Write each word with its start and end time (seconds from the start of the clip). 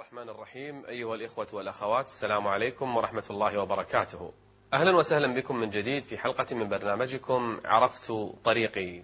الرحمن 0.00 0.28
الرحيم. 0.28 0.86
أيها 0.86 1.14
الإخوة 1.14 1.46
والأخوات 1.52 2.06
السلام 2.06 2.48
عليكم 2.48 2.96
ورحمة 2.96 3.24
الله 3.30 3.58
وبركاته. 3.58 4.32
أهلا 4.72 4.96
وسهلا 4.96 5.34
بكم 5.34 5.56
من 5.56 5.70
جديد 5.70 6.02
في 6.02 6.18
حلقة 6.18 6.54
من 6.56 6.68
برنامجكم 6.68 7.60
عرفت 7.64 8.12
طريقي. 8.44 9.02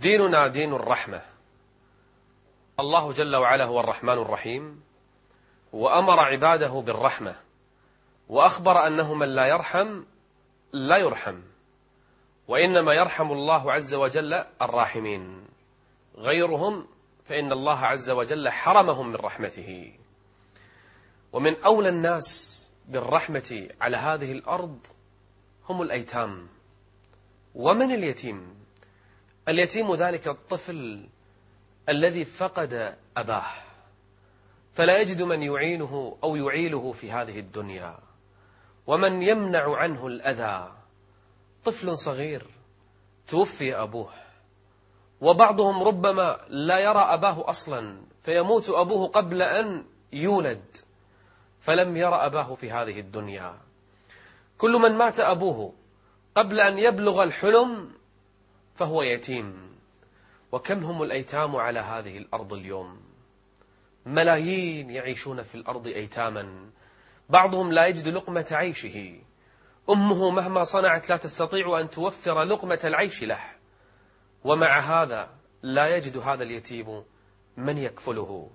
ديننا 0.00 0.46
دين 0.46 0.72
الرحمة. 0.72 1.22
الله 2.80 3.12
جل 3.12 3.36
وعلا 3.36 3.64
هو 3.64 3.80
الرحمن 3.80 4.18
الرحيم 4.18 4.82
وأمر 5.72 6.20
عباده 6.20 6.80
بالرحمة 6.80 7.34
وأخبر 8.28 8.86
أنه 8.86 9.14
من 9.14 9.28
لا 9.28 9.46
يرحم 9.46 10.02
لا 10.72 10.96
يرحم 10.96 11.40
وإنما 12.48 12.92
يرحم 12.92 13.32
الله 13.32 13.72
عز 13.72 13.94
وجل 13.94 14.44
الراحمين. 14.62 15.46
غيرهم 16.16 16.86
فإن 17.28 17.52
الله 17.52 17.78
عز 17.78 18.10
وجل 18.10 18.48
حرمهم 18.48 19.08
من 19.08 19.16
رحمته. 19.16 19.92
ومن 21.32 21.56
أولى 21.56 21.88
الناس 21.88 22.70
بالرحمة 22.88 23.68
على 23.80 23.96
هذه 23.96 24.32
الأرض 24.32 24.86
هم 25.68 25.82
الأيتام. 25.82 26.48
ومن 27.54 27.92
اليتيم؟ 27.92 28.54
اليتيم 29.48 29.94
ذلك 29.94 30.28
الطفل 30.28 31.08
الذي 31.88 32.24
فقد 32.24 32.96
أباه. 33.16 33.52
فلا 34.74 34.98
يجد 34.98 35.22
من 35.22 35.42
يعينه 35.42 36.16
أو 36.24 36.36
يعيله 36.36 36.92
في 36.92 37.12
هذه 37.12 37.38
الدنيا. 37.38 37.98
ومن 38.86 39.22
يمنع 39.22 39.76
عنه 39.76 40.06
الأذى؟ 40.06 40.72
طفل 41.64 41.98
صغير 41.98 42.46
توفي 43.28 43.74
أبوه. 43.76 44.29
وبعضهم 45.20 45.82
ربما 45.82 46.40
لا 46.48 46.78
يرى 46.78 46.98
أباه 46.98 47.50
أصلا 47.50 48.00
فيموت 48.22 48.68
أبوه 48.68 49.08
قبل 49.08 49.42
أن 49.42 49.84
يولد 50.12 50.76
فلم 51.60 51.96
ير 51.96 52.26
أباه 52.26 52.54
في 52.54 52.70
هذه 52.70 53.00
الدنيا. 53.00 53.58
كل 54.58 54.72
من 54.72 54.92
مات 54.92 55.20
أبوه 55.20 55.72
قبل 56.34 56.60
أن 56.60 56.78
يبلغ 56.78 57.22
الحلم 57.22 57.90
فهو 58.76 59.02
يتيم. 59.02 59.70
وكم 60.52 60.84
هم 60.84 61.02
الأيتام 61.02 61.56
على 61.56 61.80
هذه 61.80 62.18
الأرض 62.18 62.52
اليوم؟ 62.52 63.00
ملايين 64.06 64.90
يعيشون 64.90 65.42
في 65.42 65.54
الأرض 65.54 65.86
أيتاما. 65.86 66.70
بعضهم 67.28 67.72
لا 67.72 67.86
يجد 67.86 68.08
لقمة 68.08 68.46
عيشه. 68.50 69.14
أمه 69.90 70.30
مهما 70.30 70.64
صنعت 70.64 71.10
لا 71.10 71.16
تستطيع 71.16 71.80
أن 71.80 71.90
توفر 71.90 72.42
لقمة 72.42 72.80
العيش 72.84 73.22
له. 73.24 73.59
ومع 74.44 74.80
هذا 74.80 75.30
لا 75.62 75.96
يجد 75.96 76.16
هذا 76.16 76.42
اليتيم 76.42 77.02
من 77.56 77.78
يكفله. 77.78 78.50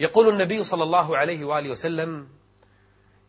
يقول 0.00 0.28
النبي 0.28 0.64
صلى 0.64 0.82
الله 0.82 1.16
عليه 1.16 1.44
وآله 1.44 1.70
وسلم 1.70 2.28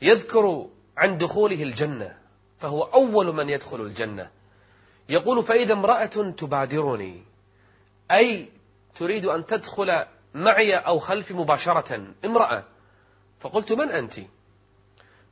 يذكر 0.01 0.67
عن 0.97 1.17
دخوله 1.17 1.63
الجنة 1.63 2.17
فهو 2.59 2.83
أول 2.83 3.35
من 3.35 3.49
يدخل 3.49 3.81
الجنة. 3.81 4.31
يقول 5.09 5.43
فإذا 5.43 5.73
امرأة 5.73 6.05
تبادرني 6.37 7.23
أي 8.11 8.49
تريد 8.95 9.25
أن 9.25 9.45
تدخل 9.45 10.05
معي 10.33 10.75
أو 10.75 10.99
خلفي 10.99 11.33
مباشرة 11.33 12.07
امرأة. 12.25 12.63
فقلت 13.39 13.73
من 13.73 13.89
أنت؟ 13.89 14.19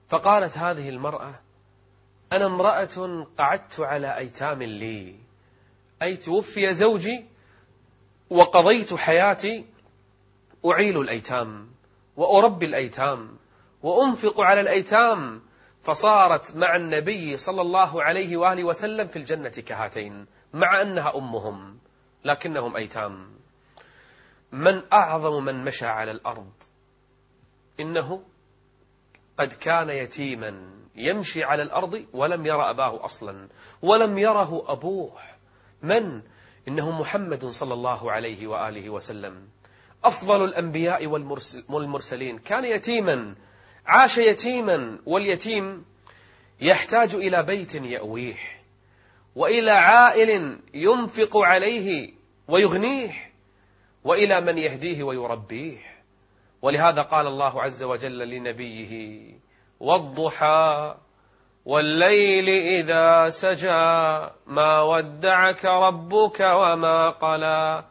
فقالت 0.09 0.57
هذه 0.57 0.89
المرأة 0.89 1.33
أنا 2.31 2.45
امرأة 2.45 3.27
قعدت 3.37 3.79
على 3.79 4.17
أيتام 4.17 4.63
لي. 4.63 5.30
أي 6.01 6.15
توفي 6.15 6.73
زوجي 6.73 7.25
وقضيت 8.29 8.93
حياتي 8.93 9.65
أعيل 10.65 11.01
الأيتام 11.01 11.71
وأربي 12.17 12.65
الأيتام 12.65 13.37
وأنفق 13.83 14.41
على 14.41 14.61
الأيتام. 14.61 15.41
فصارت 15.83 16.55
مع 16.55 16.75
النبي 16.75 17.37
صلى 17.37 17.61
الله 17.61 18.03
عليه 18.03 18.37
وآله 18.37 18.63
وسلم 18.63 19.07
في 19.07 19.15
الجنة 19.15 19.49
كهاتين 19.49 20.25
مع 20.53 20.81
أنها 20.81 21.15
أمهم 21.17 21.77
لكنهم 22.25 22.75
أيتام. 22.75 23.31
من 24.51 24.81
أعظم 24.93 25.45
من 25.45 25.65
مشى 25.65 25.85
على 25.85 26.11
الأرض 26.11 26.51
إنه 27.79 28.23
قد 29.39 29.53
كان 29.53 29.89
يتيما 29.89 30.71
يمشي 30.95 31.43
على 31.43 31.63
الأرض 31.63 32.05
ولم 32.13 32.45
يرى 32.45 32.69
أباه 32.69 33.05
أصلا 33.05 33.47
ولم 33.81 34.17
يره 34.17 34.65
أبوه. 34.67 35.30
من؟ 35.83 36.21
إنه 36.67 37.01
محمد 37.01 37.45
صلى 37.45 37.73
الله 37.73 38.11
عليه 38.11 38.47
وآله 38.47 38.89
وسلم. 38.89 39.47
أفضل 40.03 40.43
الأنبياء 40.43 41.05
والمرسلين. 41.69 42.39
كان 42.39 42.65
يتيما 42.65 43.35
عاش 43.85 44.17
يتيما 44.17 44.99
واليتيم 45.05 45.85
يحتاج 46.61 47.15
إلى 47.15 47.43
بيت 47.43 47.75
يأويه 47.75 48.35
وإلى 49.35 49.71
عائل 49.71 50.59
ينفق 50.73 51.37
عليه 51.37 52.13
ويغنيه 52.47 53.31
وإلى 54.03 54.41
من 54.41 54.57
يهديه 54.57 55.03
ويربيه. 55.03 55.77
ولهذا 56.61 57.01
قال 57.01 57.27
الله 57.27 57.61
عز 57.61 57.83
وجل 57.83 58.29
لنبيه 58.29 59.23
والضحى 59.79 60.95
والليل 61.65 62.49
إذا 62.49 63.29
سجى 63.29 64.29
ما 64.47 64.81
ودعك 64.81 65.65
ربك 65.65 66.39
وما 66.39 67.09
قلى 67.09 67.83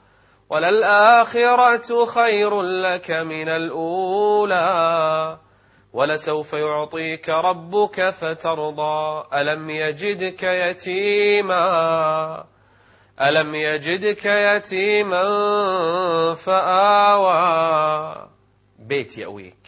وللآخرة 0.51 2.05
خير 2.05 2.63
لك 2.63 3.11
من 3.11 3.49
الأولى 3.49 5.39
ولسوف 5.93 6.53
يعطيك 6.53 7.29
ربك 7.29 8.11
فترضى 8.11 9.25
ألم 9.35 9.71
يجدك 9.71 10.43
يتيما 10.43 11.65
ألم 13.21 13.55
يجدك 13.55 14.25
يتيما 14.25 15.25
فآوى 16.35 17.31
بيت 18.79 19.19
يأويك. 19.19 19.60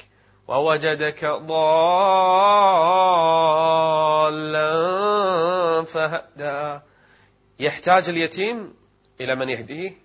ووجدك 0.49 1.25
ضالا 1.25 2.23
فهدى. 5.85 6.81
يحتاج 7.61 8.09
اليتيم 8.09 8.75
إلى 9.21 9.35
من 9.35 9.49
يهديه 9.49 9.99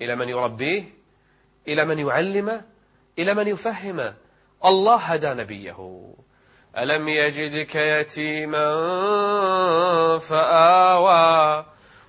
إلى 0.00 0.16
من 0.16 0.28
يربيه 0.28 0.84
إلى 1.68 1.84
من 1.84 1.98
يعلمه 1.98 2.64
إلى 3.18 3.34
من 3.34 3.48
يفهمه. 3.48 4.14
الله 4.64 4.96
هدى 4.96 5.28
نبيه. 5.28 6.02
ألم 6.78 7.08
يجدك 7.08 7.74
يتيما 7.74 8.68
فآوى 10.18 11.64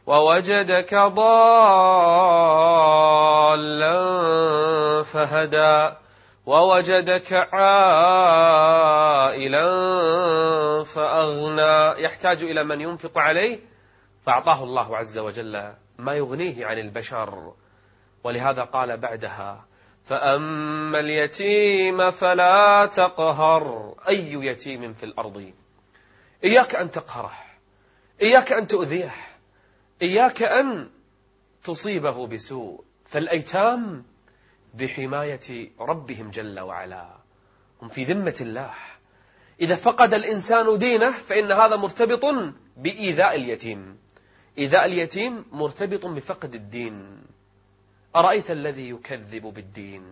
ووجدك 0.06 0.96
ضالا 0.96 1.48
فهدى. 5.04 6.07
ووجدك 6.48 7.34
عائلا 7.54 8.34
فأغنى. 10.84 12.04
يحتاج 12.04 12.44
إلى 12.44 12.64
من 12.64 12.82
ينفق 12.82 13.18
عليه 13.18 13.60
فأعطاه 14.26 14.64
الله 14.64 14.98
عز 14.98 15.18
وجل 15.18 15.74
ما 15.98 16.14
يغنيه 16.14 16.66
عن 16.66 16.78
البشر. 16.78 17.54
ولهذا 18.24 18.64
قال 18.64 18.98
بعدها 18.98 19.66
فأما 20.04 21.00
اليتيم 21.00 22.12
فلا 22.12 22.86
تقهر. 22.86 23.96
أي 24.08 24.34
يتيم 24.34 24.94
في 24.94 25.04
الأرض؟ 25.04 25.52
إياك 26.44 26.76
أن 26.76 26.92
تقهره. 26.92 27.34
إياك 28.22 28.52
أن 28.52 28.68
تؤذيه. 28.68 29.16
إياك 30.02 30.44
أن 30.44 30.90
تصيبه 31.64 32.28
بسوء. 32.28 32.84
فالأيتام 33.06 34.06
بحماية 34.74 35.70
ربهم 35.80 36.30
جل 36.30 36.60
وعلا. 36.60 37.18
هم 37.82 37.88
في 37.88 38.04
ذمة 38.04 38.36
الله. 38.42 38.74
إذا 39.62 39.76
فقد 39.76 40.14
الإنسان 40.14 40.78
دينه 40.78 41.12
فإن 41.12 41.52
هذا 41.52 41.76
مرتبط 41.76 42.26
بإيذاء 42.78 43.36
اليتيم. 43.36 43.98
إيذاء 44.58 44.86
اليتيم 44.86 45.46
مرتبط 45.52 46.06
بفقد 46.06 46.56
الدين. 46.56 47.24
أرأيت 48.16 48.52
الذي 48.52 48.90
يكذب 48.90 49.42
بالدين؟ 49.42 50.04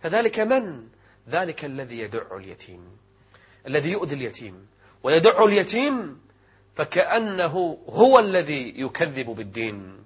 فذلك 0.00 0.40
من؟ 0.40 0.88
ذلك 1.28 1.64
الذي 1.64 1.98
يدع 1.98 2.36
اليتيم. 2.36 2.96
الذي 3.66 3.90
يؤذي 3.90 4.14
اليتيم. 4.14 4.66
ويدع 5.02 5.44
اليتيم 5.44 6.20
فكأنه 6.74 7.78
هو 7.88 8.18
الذي 8.18 8.80
يكذب 8.80 9.26
بالدين. 9.26 10.04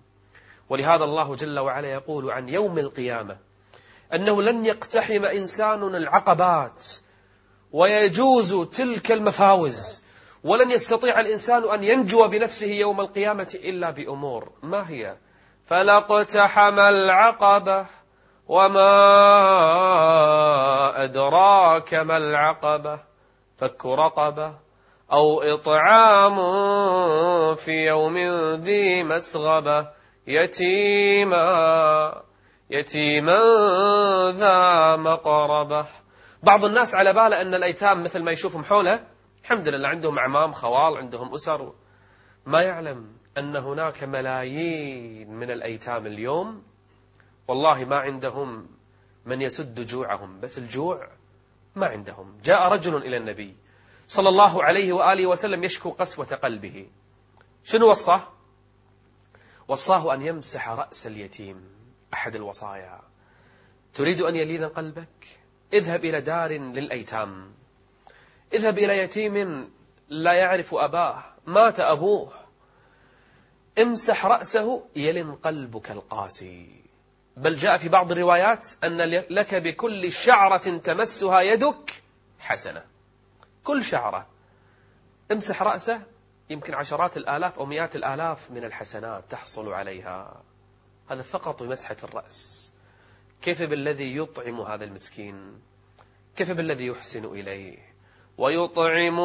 ولهذا 0.69 1.05
الله 1.05 1.37
جل 1.37 1.59
وعلا 1.59 1.93
يقول 1.93 2.31
عن 2.31 2.49
يوم 2.49 2.79
القيامة 2.79 3.48
أنه 4.15 4.43
لن 4.43 4.67
يقتحم 4.67 5.25
إنسان 5.25 5.95
العقبات 5.95 6.87
ويجوز 7.73 8.55
تلك 8.55 9.13
المفاوز 9.13 10.05
ولن 10.45 10.71
يستطيع 10.71 11.21
الإنسان 11.21 11.71
أن 11.71 11.85
ينجو 11.85 12.29
بنفسه 12.29 12.67
يوم 12.67 13.01
القيامة 13.01 13.59
إلا 13.65 13.91
بأمور 13.91 14.49
ما 14.63 14.91
هي؟ 14.91 15.17
فلاقتحم 15.67 16.79
العقبة 16.79 17.87
وما 18.49 18.95
أدراك 21.05 21.95
ما 21.95 22.17
العقبة 22.17 22.99
فك 23.59 23.87
رقبة 23.87 24.55
أو 25.13 25.43
إطعام 25.43 26.37
في 27.55 27.87
يوم 27.87 28.19
ذي 28.61 29.05
مسغبة 29.05 29.89
يتيما 30.27 32.23
يتيما 32.71 33.39
ذا 34.37 34.97
مقربة. 34.97 35.87
بعض 36.43 36.65
الناس 36.65 36.95
على 36.95 37.13
باله 37.13 37.43
أن 37.43 37.55
الأيتام 37.55 38.03
مثل 38.03 38.23
ما 38.23 38.33
يشوفهم 38.33 38.65
حوله 38.65 39.07
الحمد 39.43 39.69
لله 39.69 39.89
عندهم 39.89 40.19
أعمام 40.19 40.53
خوال 40.53 40.97
عندهم 40.97 41.35
أسر. 41.35 41.73
ما 42.47 42.63
يعلم 42.63 43.13
أن 43.39 43.57
هناك 43.57 44.05
ملايين 44.05 45.31
من 45.31 45.51
الأيتام 45.51 46.07
اليوم 46.07 46.63
والله 47.49 47.85
ما 47.85 47.97
عندهم 47.97 48.69
من 49.27 49.43
يسد 49.43 49.87
جوعهم 49.87 50.41
بس 50.41 50.59
الجوع 50.59 51.09
ما 51.77 51.87
عندهم. 51.87 52.39
جاء 52.45 52.73
رجل 52.73 52.97
إلى 52.97 53.17
النبي 53.17 53.57
صلى 54.09 54.29
الله 54.29 54.65
عليه 54.65 54.93
وآله 54.93 55.27
وسلم 55.27 55.65
يشكو 55.65 55.91
قسوة 55.91 56.27
قلبه. 56.27 56.87
شنو 57.65 57.91
وصاه؟ 57.91 58.23
وصاه 59.69 60.15
أن 60.15 60.23
يمسح 60.23 60.69
رأس 60.69 61.07
اليتيم. 61.07 61.79
أحد 62.15 62.35
الوصايا. 62.35 63.01
تريد 63.95 64.21
أن 64.21 64.37
يلين 64.37 64.65
قلبك؟ 64.65 65.39
اذهب 65.73 66.05
إلى 66.05 66.21
دار 66.21 66.53
للأيتام. 66.53 67.53
اذهب 68.53 68.79
إلى 68.79 68.99
يتيم 68.99 69.71
لا 70.09 70.33
يعرف 70.33 70.75
أباه 70.75 71.25
مات 71.47 71.81
أبوه. 71.81 72.33
امسح 73.79 74.27
رأسه 74.27 74.85
يلن 74.97 75.35
قلبك 75.35 75.91
القاسي. 75.91 76.85
بل 77.37 77.57
جاء 77.57 77.77
في 77.77 77.89
بعض 77.89 78.13
الروايات 78.13 78.69
أن 78.85 78.97
لك 79.31 79.55
بكل 79.55 80.13
شعرة 80.13 80.79
تمسها 80.79 81.41
يدك 81.41 82.03
حسنة. 82.39 82.85
كل 83.65 83.85
شعرة. 83.85 84.27
امسح 85.33 85.63
رأسه 85.63 86.03
يمكن 86.51 86.75
عشرات 86.75 87.17
الآلاف 87.17 87.59
أو 87.59 87.67
مئات 87.67 87.97
الآلاف 87.97 88.51
من 88.51 88.65
الحسنات 88.65 89.25
تحصل 89.31 89.73
عليها. 89.73 90.43
هذا 91.09 91.23
فقط 91.23 91.63
بمسحة 91.63 91.97
الرأس. 92.05 92.73
كيف 93.43 93.63
بالذي 93.63 94.17
يطعم 94.17 94.61
هذا 94.61 94.85
المسكين؟ 94.85 95.61
كيف 96.37 96.51
بالذي 96.51 96.87
يحسن 96.87 97.25
إليه؟ 97.25 97.79
ويطعمون. 98.39 99.19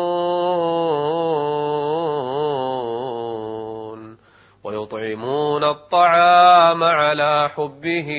ويطعمون 4.63 5.63
الطعام 5.63 6.83
على 6.83 7.49
حبه 7.49 8.09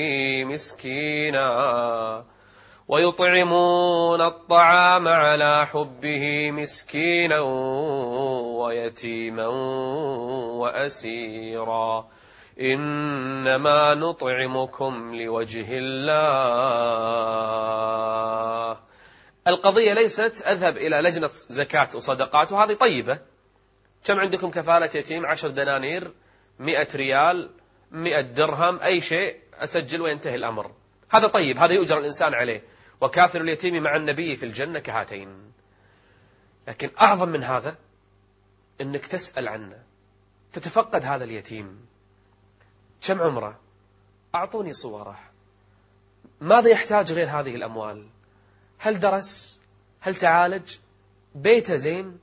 مسكينا. 0.44 2.24
ويطعمون 2.88 4.20
الطعام 4.20 5.08
على 5.08 5.66
حبه 5.66 6.50
مسكينا 6.50 7.40
ويتيما 8.60 9.46
وأسيرا. 10.56 12.08
إنما 12.60 13.94
نطعمكم 13.94 15.14
لوجه 15.14 15.66
الله. 15.70 16.14
القضية 19.46 19.92
ليست 19.92 20.42
أذهب 20.46 20.76
إلى 20.76 20.96
لجنة 20.96 21.30
زكاة 21.32 21.88
وصدقات 21.94 22.52
وهذه 22.52 22.74
طيبة. 22.74 23.18
كم 24.04 24.20
عندكم 24.20 24.50
كفالة 24.50 24.90
يتيم؟ 24.94 25.26
عشر 25.26 25.48
دنانير 25.48 26.12
مئة 26.58 26.88
ريال 26.94 27.50
مئة 27.90 28.20
درهم 28.20 28.80
أي 28.80 29.00
شيء 29.00 29.40
أسجل 29.54 30.02
وينتهي 30.02 30.34
الأمر. 30.34 30.70
هذا 31.10 31.26
طيب 31.26 31.58
هذا 31.58 31.72
يؤجر 31.72 31.98
الإنسان 31.98 32.34
عليه. 32.34 32.62
وكافر 33.00 33.40
اليتيم 33.40 33.82
مع 33.82 33.96
النبي 33.96 34.36
في 34.36 34.46
الجنة 34.46 34.78
كهاتين. 34.78 35.52
لكن 36.68 36.90
أعظم 37.00 37.28
من 37.28 37.42
هذا 37.42 37.76
أنك 38.80 39.06
تسأل 39.06 39.48
عنه. 39.48 39.82
تتفقد 40.52 41.04
هذا 41.04 41.24
اليتيم. 41.24 41.93
كم 43.06 43.22
عمره؟ 43.22 43.60
أعطوني 44.34 44.72
صوره. 44.72 45.18
ماذا 46.40 46.70
يحتاج 46.70 47.12
غير 47.12 47.28
هذه 47.28 47.54
الأموال؟ 47.54 48.08
هل 48.78 49.00
درس؟ 49.00 49.60
هل 50.00 50.16
تعالج؟ 50.16 50.76
بيته 51.34 51.76
زين؟ 51.76 52.18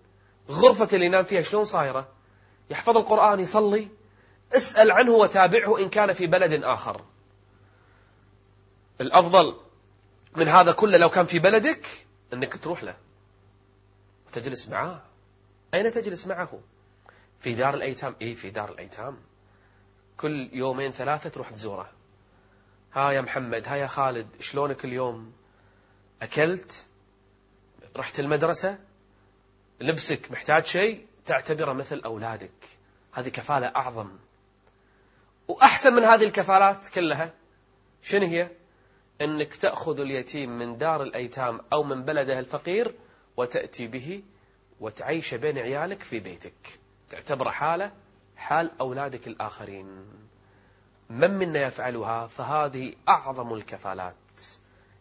غرفة 0.50 0.90
اللي 0.94 1.06
ينام 1.06 1.24
فيها 1.24 1.42
شلون 1.42 1.66
صايرة؟ 1.66 2.08
يحفظ 2.70 2.98
القرآن 2.98 3.40
يصلي؟ 3.40 3.88
اسأل 4.54 4.92
عنه 4.92 5.12
وتابعه 5.12 5.80
إن 5.80 5.90
كان 5.90 6.14
في 6.14 6.28
بلد 6.28 6.64
آخر. 6.64 7.06
الأفضل 9.02 9.58
من 10.36 10.48
هذا 10.48 10.72
كله 10.72 10.98
لو 10.98 11.10
كان 11.10 11.26
في 11.26 11.40
بلدك 11.40 11.88
أنك 12.34 12.58
تروح 12.58 12.84
له. 12.84 12.98
وتجلس 14.28 14.70
معاه. 14.70 15.02
أين 15.74 15.92
تجلس 15.92 16.28
معه؟ 16.28 16.60
في 17.40 17.54
دار 17.54 17.74
الأيتام. 17.74 18.16
إيه 18.22 18.36
في 18.36 18.50
دار 18.50 18.72
الأيتام. 18.72 19.18
كل 20.22 20.50
يومين 20.54 20.92
ثلاثة 20.92 21.30
تروح 21.30 21.50
تزوره. 21.50 21.90
ها 22.94 23.12
يا 23.12 23.22
محمد 23.22 23.68
ها 23.68 23.76
يا 23.76 23.88
خالد 23.88 24.28
شلونك 24.40 24.86
اليوم؟ 24.86 25.34
أكلت؟ 26.22 26.86
رحت 27.96 28.20
المدرسة؟ 28.20 28.78
لبسك 29.82 30.32
محتاج 30.32 30.66
شيء؟ 30.66 31.06
تعتبره 31.26 31.74
مثل 31.74 32.02
أولادك. 32.06 32.52
هذه 33.14 33.30
كفالة 33.30 33.68
أعظم. 33.68 34.10
وأحسن 35.48 35.94
من 35.94 36.04
هذه 36.04 36.26
الكفالات 36.26 36.90
كلها 36.90 37.34
شنو 38.02 38.28
هي؟ 38.28 38.50
أنك 39.22 39.56
تأخذ 39.56 40.00
اليتيم 40.00 40.58
من 40.58 40.78
دار 40.78 41.04
الأيتام 41.04 41.62
أو 41.74 41.84
من 41.84 42.04
بلده 42.04 42.40
الفقير 42.40 42.96
وتأتي 43.38 43.88
به 43.88 44.24
وتعيش 44.80 45.34
بين 45.34 45.58
عيالك 45.58 46.04
في 46.04 46.20
بيتك. 46.20 46.80
تعتبر 47.10 47.52
حالة 47.52 47.92
حال 48.42 48.72
أولادك 48.80 49.28
الآخرين. 49.28 50.06
من 51.10 51.32
منا 51.32 51.62
يفعلها؟ 51.62 52.28
فهذه 52.28 52.94
أعظم 53.10 53.54
الكفالات. 53.54 54.16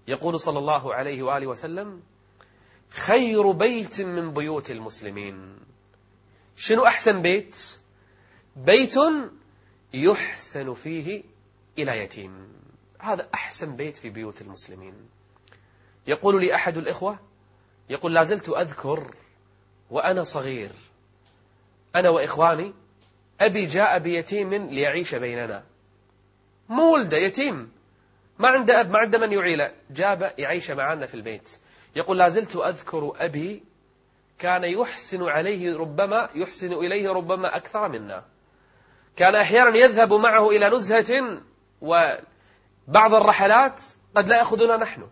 يقول 0.09 0.41
صلى 0.41 0.59
الله 0.59 0.95
عليه 0.95 1.23
وآله 1.23 1.47
وسلم 1.47 2.03
خير 2.91 3.51
بيت 3.51 4.01
من 4.01 4.33
بيوت 4.33 4.71
المسلمين. 4.71 5.59
شنو 6.57 6.87
أحسن 6.87 7.23
بيت؟ 7.23 7.81
بيت 8.57 8.95
يحسن 9.95 10.75
فيه 10.75 11.23
إلى 11.79 11.99
يتيم. 11.99 12.53
هذا 12.99 13.29
أحسن 13.35 13.77
بيت 13.77 13.97
في 13.97 14.11
بيوت 14.11 14.43
المسلمين. 14.43 14.95
يقول 16.07 16.41
لي 16.41 16.55
أحد 16.55 16.77
الإخوة 16.77 17.19
يقول 17.91 18.15
لازلت 18.15 18.49
أذكر 18.49 19.15
وأنا 19.91 20.23
صغير. 20.23 20.73
أنا 21.97 22.09
وإخواني 22.09 22.75
أبي 23.41 23.67
جاء 23.67 23.99
بيتيم 23.99 24.55
ليعيش 24.55 25.15
بيننا. 25.15 25.65
مو 26.69 26.95
ولده 26.95 27.17
يتيم. 27.17 27.73
ما 28.39 28.49
عنده 28.49 28.81
أب 28.81 28.91
ما 28.91 28.99
عنده 28.99 29.19
من 29.19 29.33
يعيله. 29.33 29.73
جاب 29.91 30.35
يعيش 30.39 30.71
معنا 30.71 31.07
في 31.07 31.15
البيت. 31.15 31.59
يقول 31.97 32.19
لازلت 32.19 32.57
أذكر 32.57 33.13
أبي 33.17 33.65
كان 34.39 34.65
يحسن 34.65 35.23
عليه 35.23 35.77
ربما 35.77 36.29
يحسن 36.35 36.73
إليه 36.73 37.11
ربما 37.11 37.57
أكثر 37.57 37.89
منا. 37.89 38.25
كان 39.17 39.35
أحيانا 39.35 39.77
يذهب 39.77 40.13
معه 40.13 40.51
إلى 40.51 40.71
نزهة 40.71 41.41
وبعض 41.81 43.15
الرحلات 43.15 43.83
قد 44.15 44.29
لا 44.29 44.37
يأخذنا 44.37 44.77
نحن. 44.77 45.09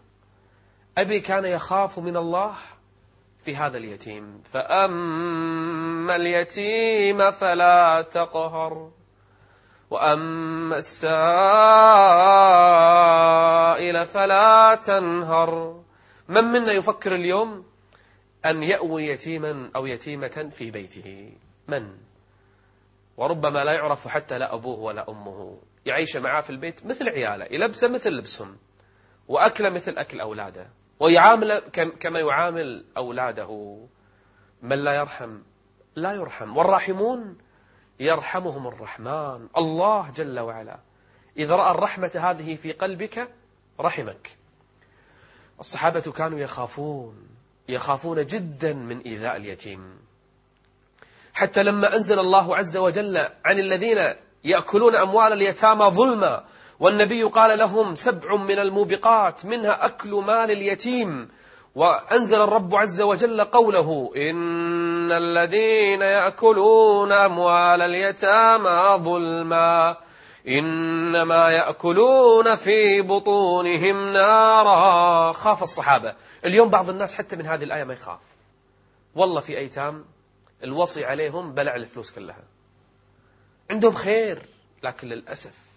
أبي 0.99 1.21
كان 1.21 1.45
يخاف 1.45 1.99
من 1.99 2.17
الله 2.17 2.55
في 3.45 3.57
هذا 3.57 3.77
اليتيم. 3.77 4.43
فأما 4.53 6.17
اليتيم 6.17 7.31
فلا 7.31 8.03
تقهر 8.03 8.91
وأما 9.91 10.77
السائل 10.77 11.07
فلا 14.07 14.75
تنهر. 14.75 15.81
من 16.29 16.45
منا 16.45 16.73
يفكر 16.73 17.15
اليوم 17.15 17.65
أن 18.47 18.63
يأوي 18.63 19.07
يتيما 19.07 19.71
أو 19.77 19.87
يتيمة 19.87 20.49
في 20.53 20.71
بيته؟ 20.71 21.33
من؟ 21.69 21.97
وربما 23.17 23.65
لا 23.65 23.73
يعرف 23.73 24.09
حتى 24.09 24.39
لا 24.39 24.55
أبوه 24.55 24.79
ولا 24.79 25.11
أمه. 25.11 25.59
يعيش 25.87 26.17
معاه 26.17 26.41
في 26.41 26.51
البيت 26.51 26.87
مثل 26.87 27.09
عياله 27.09 27.45
يلبسه 27.51 27.89
مثل 27.89 28.11
لبسهم 28.11 28.57
وأكله 29.29 29.71
مثل 29.71 29.99
أكل 29.99 30.21
أولاده. 30.21 30.67
ويعامل 31.01 31.59
كما 32.01 32.21
يعامل 32.21 32.85
أولاده. 32.97 33.79
من 34.63 34.79
لا 34.79 34.95
يرحم 34.95 35.39
لا 35.97 36.13
يرحم. 36.13 36.57
والراحمون 36.57 37.39
يرحمهم 38.01 38.67
الرحمن. 38.67 39.49
الله 39.57 40.11
جل 40.11 40.39
وعلا. 40.39 40.79
إذا 41.37 41.55
رأى 41.55 41.71
الرحمة 41.71 42.11
هذه 42.15 42.57
في 42.57 42.73
قلبك 42.73 43.29
رحمك. 43.81 44.31
الصحابة 45.61 46.01
كانوا 46.01 46.39
يخافون 46.39 47.29
يخافون 47.69 48.27
جدا 48.27 48.73
من 48.73 48.99
إيذاء 48.99 49.37
اليتيم. 49.37 49.99
حتى 51.35 51.63
لما 51.63 51.97
أنزل 51.97 52.19
الله 52.19 52.57
عز 52.57 52.77
وجل 52.77 53.17
عن 53.45 53.59
الذين 53.59 54.15
يأكلون 54.45 54.95
أموال 54.95 55.33
اليتامى 55.33 55.91
ظلما 55.91 56.45
والنبي 56.81 57.23
قال 57.23 57.59
لهم 57.59 57.95
سبع 57.95 58.37
من 58.37 58.59
الموبقات 58.59 59.47
منها 59.47 59.87
أكل 59.87 60.11
مال 60.11 60.51
اليتيم. 60.51 61.29
وأنزل 61.75 62.43
الرب 62.43 62.75
عز 62.75 63.01
وجل 63.01 63.45
قوله 63.45 64.11
إن 64.17 65.13
الذين 65.13 66.03
يأكلون 66.03 67.13
أموال 67.13 67.83
اليتامى 67.83 69.05
ظلما 69.05 69.97
إنما 70.49 71.51
يأكلون 71.51 72.57
في 72.57 73.03
بطونهم 73.03 74.13
نارا. 74.13 75.33
خاف 75.33 75.63
الصحابة. 75.63 76.15
اليوم 76.45 76.69
بعض 76.69 76.91
الناس 76.91 77.15
حتى 77.15 77.37
من 77.37 77.47
هذه 77.47 77.65
الآية 77.65 77.85
ما 77.85 77.93
يخاف. 77.93 78.21
والله 79.15 79.41
في 79.41 79.59
أيتام 79.59 80.05
الوصي 80.65 81.05
عليهم 81.05 81.53
بلع 81.53 81.77
الفلوس 81.77 82.11
كلها. 82.11 82.43
عندهم 83.71 83.93
خير 83.93 84.43
لكن 84.83 85.09
للأسف 85.09 85.68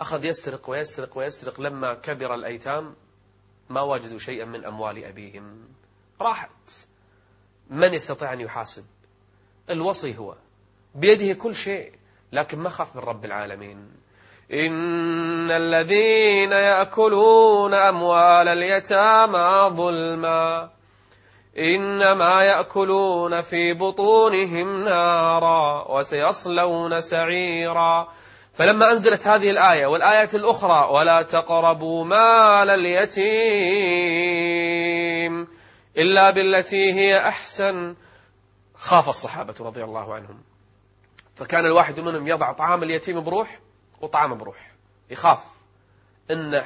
أخذ 0.00 0.24
يسرق 0.24 0.70
ويسرق 0.70 1.18
ويسرق 1.18 1.60
لما 1.60 1.94
كبر 1.94 2.34
الأيتام 2.34 2.94
ما 3.70 3.80
وجدوا 3.80 4.18
شيئا 4.18 4.44
من 4.44 4.64
أموال 4.64 5.04
أبيهم. 5.04 5.68
راحت. 6.20 6.86
من 7.70 7.94
يستطيع 7.94 8.32
أن 8.32 8.40
يحاسب؟ 8.40 8.84
الوصي 9.70 10.18
هو. 10.18 10.34
بيده 10.94 11.34
كل 11.34 11.54
شيء 11.54 11.92
لكن 12.32 12.58
ما 12.58 12.68
خاف 12.68 12.96
من 12.96 13.02
رب 13.02 13.24
العالمين. 13.24 13.90
إن 14.52 15.50
الذين 15.50 16.52
يأكلون 16.52 17.74
أموال 17.74 18.48
اليتامى 18.48 19.76
ظلما. 19.76 20.70
إنما 21.58 22.42
يأكلون 22.42 23.40
في 23.40 23.72
بطونهم 23.72 24.84
نارا 24.84 25.90
وسيصلون 25.90 27.00
سعيرا. 27.00 28.08
فلما 28.56 28.92
أنزلت 28.92 29.26
هذه 29.26 29.50
الآية 29.50 29.86
والآية 29.86 30.28
الأخرى 30.34 30.88
ولا 30.92 31.22
تقربوا 31.22 32.04
مال 32.04 32.70
اليتيم 32.70 33.26
إلا 35.96 36.30
بالتي 36.30 36.92
هي 36.92 37.28
أحسن 37.28 37.94
خاف 38.74 39.08
الصحابة 39.08 39.54
رضي 39.60 39.84
الله 39.84 40.14
عنهم. 40.14 40.42
فكان 41.34 41.66
الواحد 41.66 42.00
منهم 42.00 42.28
يضع 42.28 42.52
طعام 42.52 42.82
اليتيم 42.82 43.24
بروح 43.24 43.60
وطعام 44.00 44.38
بروح. 44.38 44.72
يخاف. 45.10 45.44
إن 46.30 46.64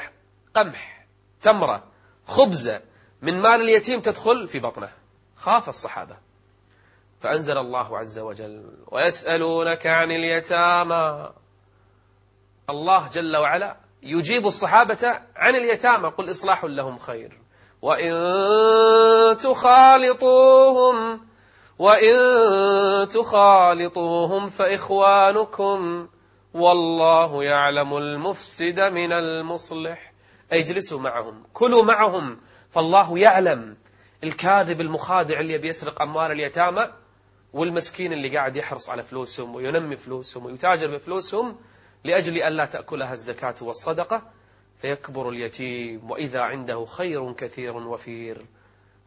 قمح 0.56 1.06
تمرة 1.42 1.85
خبزة 2.26 2.80
من 3.23 3.40
مال 3.40 3.61
اليتيم 3.61 4.00
تدخل 4.00 4.49
في 4.49 4.59
بطنه. 4.59 4.92
خاف 5.37 5.68
الصحابة. 5.68 6.16
فأنزل 7.20 7.59
الله 7.59 7.99
عز 7.99 8.18
وجل 8.18 8.85
ويسألونك 8.87 9.87
عن 9.87 10.11
اليتامى 10.11 11.30
الله 12.71 13.09
جل 13.09 13.37
وعلا 13.37 13.77
يجيب 14.03 14.47
الصحابة 14.47 15.21
عن 15.37 15.55
اليتامى 15.55 16.09
قل 16.09 16.31
إصلاح 16.31 16.65
لهم 16.65 16.99
خير. 16.99 17.41
وإن 17.83 19.37
تخالطوهم 19.37 21.21
وإن 21.79 22.15
تخالطوهم 23.09 24.47
فإخوانكم 24.47 26.09
والله 26.55 27.45
يعلم 27.45 27.97
المفسد 27.97 28.81
من 28.81 29.12
المصلح. 29.12 30.12
اجلسوا 30.53 31.00
معهم 31.00 31.43
كلوا 31.53 31.85
معهم 31.85 32.41
فالله 32.71 33.19
يعلم 33.19 33.77
الكاذب 34.25 34.81
المخادع 34.81 35.41
اللي 35.41 35.59
بيسرق 35.59 36.03
أموال 36.03 36.33
اليتامى 36.33 36.93
والمسكين 37.53 38.12
اللي 38.12 38.37
قاعد 38.37 38.57
يحرص 38.57 38.91
على 38.91 39.03
فلوسهم 39.03 39.55
وينمي 39.55 39.97
فلوسهم 39.97 40.47
ويتاجر 40.47 40.91
بفلوسهم 40.97 41.57
لأجل 42.04 42.37
أن 42.38 42.52
لا 42.52 42.64
تأكلها 42.64 43.12
الزكاة 43.12 43.54
والصدقة 43.62 44.30
فيكبر 44.83 45.28
اليتيم 45.28 46.11
وإذا 46.11 46.40
عنده 46.40 46.85
خير 46.85 47.33
كثير 47.33 47.76
وفير. 47.76 48.47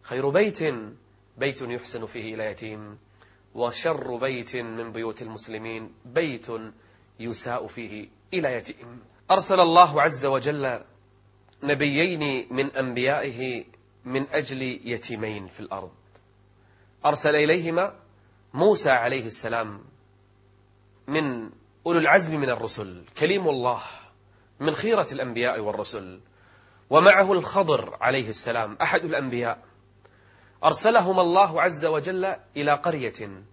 خير 0.02 0.30
بيت 0.30 0.60
بيت 1.38 1.62
يحسن 1.62 2.06
فيه 2.06 2.36
إلى 2.36 2.46
يتيم. 2.46 2.98
وشر 3.56 4.16
بيت 4.16 4.56
من 4.56 4.92
بيوت 4.92 5.22
المسلمين 5.22 5.94
بيت 6.06 6.48
يساء 7.20 7.68
فيه 7.68 8.10
إلى 8.34 8.54
يتيم. 8.54 9.02
أرسل 9.32 9.60
الله 9.60 10.02
عز 10.02 10.26
وجل 10.26 10.80
نبيين 11.64 12.48
من 12.54 12.72
أنبيائه 12.72 13.66
من 14.06 14.28
أجل 14.32 14.62
يتيمين 14.62 15.48
في 15.48 15.60
الأرض. 15.60 15.92
أرسل 17.06 17.36
إليهما 17.36 17.96
موسى 18.54 18.92
عليه 18.92 19.26
السلام 19.26 19.82
من 21.08 21.50
أولو 21.88 22.00
العزم 22.00 22.36
من 22.40 22.50
الرسل 22.50 23.04
كليم 23.18 23.50
الله 23.50 23.82
من 24.60 24.76
خيرة 24.76 25.08
الأنبياء 25.12 25.60
والرسل 25.60 26.20
ومعه 26.90 27.34
الخضر 27.34 27.98
عليه 28.02 28.30
السلام 28.30 28.78
أحد 28.82 29.06
الأنبياء. 29.06 29.60
أرسلهما 30.64 31.22
الله 31.22 31.62
عز 31.62 31.86
وجل 31.86 32.36
إلى 32.58 32.72
قرية 32.72 33.44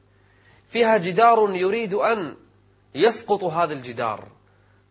فيها 0.68 0.96
جدار 0.96 1.50
يريد 1.54 1.94
أن 1.94 2.36
يسقط 2.94 3.44
هذا 3.44 3.72
الجدار 3.72 4.28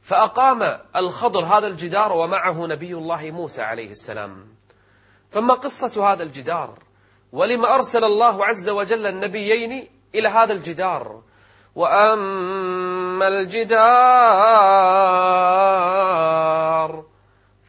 فأقام 0.02 0.80
الخضر 0.96 1.46
هذا 1.46 1.68
الجدار 1.68 2.12
ومعه 2.14 2.66
نبي 2.66 2.94
الله 2.94 3.32
موسى 3.32 3.62
عليه 3.62 3.92
السلام. 3.92 4.48
فما 5.32 5.54
قصة 5.54 6.12
هذا 6.12 6.24
الجدار؟ 6.24 6.80
ولما 7.32 7.76
أرسل 7.76 8.04
الله 8.04 8.46
عز 8.46 8.70
وجل 8.70 9.06
النبيين 9.06 9.88
إلى 10.16 10.28
هذا 10.28 10.54
الجدار؟ 10.54 11.22
وأما 11.76 12.99
الجدار 13.24 13.80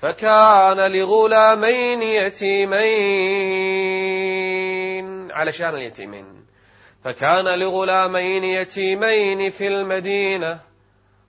فكان 0.00 0.92
لغلامين 0.92 2.02
يتيمين. 2.02 2.80
علشان 5.32 5.74
اليتيمين. 5.74 6.46
فكان 7.04 7.58
لغلامين 7.58 8.44
يتيمين 8.44 9.50
في 9.50 9.68
المدينة 9.68 10.58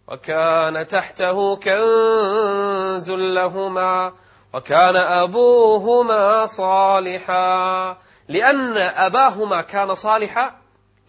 وكان 0.07 0.87
تحته 0.87 1.55
كنز 1.55 3.11
لهما 3.11 4.13
وكان 4.53 4.95
أبوهما 4.95 6.45
صالحا. 6.45 7.97
لأن 8.27 8.77
أباهما 8.77 9.61
كان 9.61 9.95
صالحا 9.95 10.55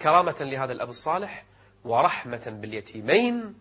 كرامة 0.02 0.34
لهذا 0.40 0.72
الأب 0.72 0.88
الصالح 0.88 1.44
ورحمة 1.84 2.58
باليتيمين 2.60 3.54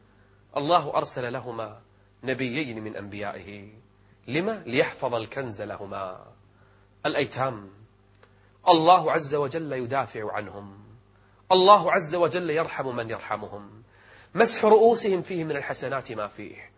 الله 0.57 0.97
أرسل 0.97 1.33
لهما 1.33 1.81
نبيين 2.23 2.83
من 2.83 2.95
أنبيائه. 2.95 3.69
لما؟ 4.27 4.63
ليحفظ 4.65 5.15
الكنز 5.15 5.61
لهما. 5.61 6.25
الأيتام. 7.05 7.69
الله 8.67 9.11
عز 9.11 9.35
وجل 9.35 9.73
يدافع 9.73 10.33
عنهم. 10.33 10.83
الله 11.51 11.91
عز 11.91 12.15
وجل 12.15 12.49
يرحم 12.49 12.95
من 12.95 13.09
يرحمهم. 13.09 13.83
مسح 14.35 14.65
رؤوسهم 14.65 15.21
فيه 15.21 15.43
من 15.43 15.51
الحسنات 15.51 16.11
ما 16.11 16.27
فيه. 16.27 16.71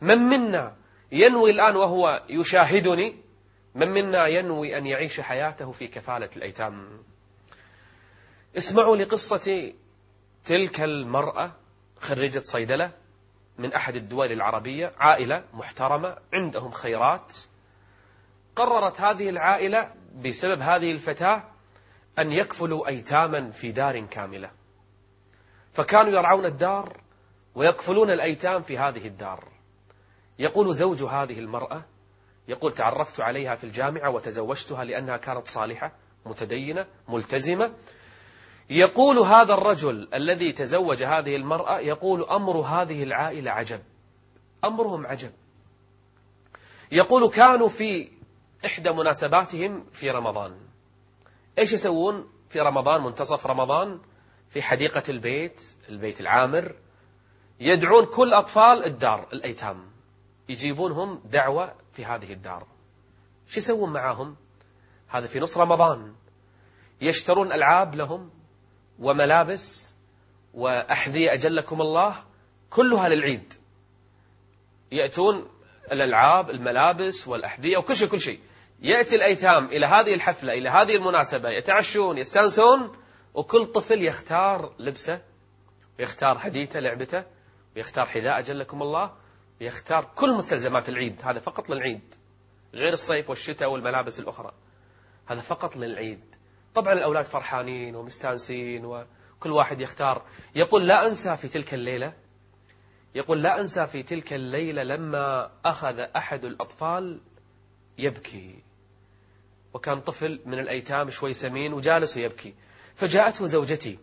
من 0.00 0.18
منا 0.18 0.76
ينوي 1.12 1.50
الآن 1.50 1.76
وهو 1.76 2.22
يشاهدني؟ 2.28 3.16
من 3.74 3.88
منا 3.88 4.26
ينوي 4.26 4.78
أن 4.78 4.86
يعيش 4.86 5.20
حياته 5.20 5.72
في 5.72 5.86
كفالة 5.86 6.30
الأيتام؟ 6.36 7.02
اسمعوا 8.56 8.96
لقصة 8.96 9.72
تلك 10.44 10.80
المرأة 10.80 11.52
خريجة 12.00 12.42
صيدلة 12.44 12.92
من 13.58 13.72
أحد 13.72 13.96
الدول 13.96 14.32
العربية 14.32 14.92
عائلة 14.98 15.44
محترمة 15.54 16.16
عندهم 16.32 16.70
خيرات. 16.70 17.36
قررت 18.56 19.00
هذه 19.00 19.28
العائلة 19.28 19.94
بسبب 20.24 20.60
هذه 20.60 20.92
الفتاة 20.92 21.44
أن 22.18 22.32
يكفلوا 22.32 22.88
أيتاما 22.88 23.50
في 23.50 23.72
دار 23.72 24.06
كاملة. 24.06 24.50
فكانوا 25.72 26.12
يرعون 26.12 26.44
الدار 26.44 27.00
ويكفلون 27.54 28.10
الأيتام 28.10 28.62
في 28.62 28.78
هذه 28.78 29.06
الدار. 29.06 29.48
يقول 30.38 30.74
زوج 30.74 31.02
هذه 31.02 31.38
المرأة 31.38 31.84
يقول 32.48 32.72
تعرفت 32.72 33.20
عليها 33.20 33.54
في 33.54 33.64
الجامعة 33.64 34.10
وتزوجتها 34.10 34.84
لأنها 34.84 35.16
كانت 35.16 35.46
صالحة 35.46 35.92
متدينة 36.26 36.86
ملتزمة 37.08 37.72
يقول 38.70 39.18
هذا 39.18 39.54
الرجل 39.54 40.08
الذي 40.14 40.52
تزوج 40.52 41.02
هذه 41.02 41.36
المرأة 41.36 41.78
يقول 41.78 42.22
أمر 42.22 42.56
هذه 42.56 43.02
العائلة 43.02 43.50
عجب. 43.50 43.82
أمرهم 44.64 45.06
عجب. 45.06 45.32
يقول 46.92 47.30
كانوا 47.30 47.68
في 47.68 48.10
إحدى 48.66 48.90
مناسباتهم 48.90 49.84
في 49.92 50.10
رمضان. 50.10 50.56
إيش 51.58 51.72
يسوون 51.72 52.28
في 52.48 52.60
رمضان؟ 52.60 53.02
منتصف 53.02 53.46
رمضان 53.46 54.00
في 54.48 54.62
حديقة 54.62 55.02
البيت 55.08 55.74
البيت 55.88 56.20
العامر 56.20 56.74
يدعون 57.60 58.06
كل 58.06 58.34
أطفال 58.34 58.84
الدار 58.84 59.28
الأيتام. 59.32 59.90
يجيبونهم 60.48 61.20
دعوة 61.24 61.74
في 61.92 62.04
هذه 62.04 62.32
الدار. 62.32 62.66
شو 63.48 63.58
يسوون 63.58 63.92
معاهم؟ 63.92 64.36
هذا 65.08 65.26
في 65.26 65.40
نص 65.40 65.58
رمضان. 65.58 66.14
يشترون 67.00 67.52
ألعاب 67.52 67.94
لهم. 67.94 68.30
وملابس 68.98 69.94
وأحذية 70.54 71.32
أجلكم 71.32 71.80
الله 71.80 72.24
كلها 72.70 73.08
للعيد. 73.08 73.54
يأتون 74.92 75.48
الألعاب 75.92 76.50
الملابس 76.50 77.28
والأحذية 77.28 77.76
وكل 77.76 77.96
شيء 77.96 78.08
كل 78.08 78.20
شيء. 78.20 78.40
يأتي 78.80 79.16
الأيتام 79.16 79.66
إلى 79.66 79.86
هذه 79.86 80.14
الحفلة 80.14 80.52
إلى 80.52 80.68
هذه 80.68 80.96
المناسبة 80.96 81.48
يتعشون 81.48 82.18
يستانسون 82.18 82.96
وكل 83.34 83.66
طفل 83.66 84.02
يختار 84.02 84.74
لبسه 84.78 85.20
ويختار 85.98 86.38
هديته 86.40 86.80
لعبته 86.80 87.24
ويختار 87.76 88.06
حذاء 88.06 88.40
جلكم 88.40 88.82
الله 88.82 89.12
ويختار 89.60 90.10
كل 90.14 90.34
مستلزمات 90.34 90.88
العيد. 90.88 91.20
هذا 91.24 91.38
فقط 91.38 91.70
للعيد 91.70 92.14
غير 92.74 92.92
الصيف 92.92 93.30
والشتاء 93.30 93.70
والملابس 93.70 94.20
الأخرى. 94.20 94.52
هذا 95.26 95.40
فقط 95.40 95.76
للعيد. 95.76 96.24
طبعا 96.74 96.92
الأولاد 96.92 97.24
فرحانين 97.24 97.96
ومستانسين 97.96 98.84
وكل 98.84 99.50
واحد 99.50 99.80
يختار. 99.80 100.22
يقول 100.54 100.86
لا 100.86 101.06
أنسى 101.06 101.36
في 101.36 101.48
تلك 101.48 101.74
الليلة 101.74 102.12
يقول 103.14 103.42
لا 103.42 103.60
أنسى 103.60 103.86
في 103.86 104.02
تلك 104.02 104.32
الليلة 104.32 104.82
لما 104.82 105.50
أخذ 105.64 105.98
أحد 105.98 106.44
الأطفال 106.44 107.20
يبكي. 107.98 108.62
وكان 109.74 110.00
طفل 110.00 110.40
من 110.46 110.58
الأيتام 110.58 111.10
شوي 111.10 111.34
سمين 111.34 111.72
وجالس 111.72 112.16
يبكي. 112.16 112.54
فجاءته 112.94 113.46
زوجتي 113.46 113.98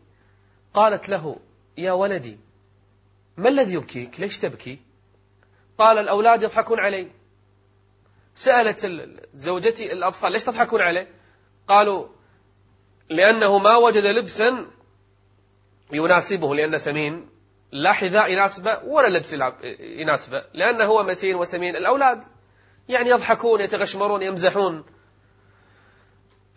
قالت 0.73 1.09
له 1.09 1.39
يا 1.77 1.91
ولدي 1.91 2.39
ما 3.37 3.49
الذي 3.49 3.73
يبكيك؟ 3.73 4.19
ليش 4.19 4.39
تبكي؟ 4.39 4.79
قال 5.77 5.97
الأولاد 5.97 6.43
يضحكون 6.43 6.79
علي. 6.79 7.11
سألت 8.33 8.91
زوجتي 9.33 9.93
الأطفال 9.93 10.31
ليش 10.31 10.43
تضحكون 10.43 10.81
عليه 10.81 11.07
قالوا 11.67 12.07
لأنه 13.11 13.57
ما 13.57 13.75
وجد 13.75 14.05
لبسا 14.05 14.67
يناسبه 15.91 16.55
لأنه 16.55 16.77
سمين 16.77 17.29
لا 17.71 17.91
حذاء 17.91 18.31
يناسبه 18.31 18.83
ولا 18.83 19.17
لبس 19.17 19.35
يناسبه 19.79 20.43
لأنه 20.53 20.85
هو 20.85 21.03
متين 21.03 21.35
وسمين. 21.35 21.75
الأولاد 21.75 22.23
يعني 22.89 23.09
يضحكون 23.09 23.61
يتغشمرون 23.61 24.23
يمزحون. 24.23 24.83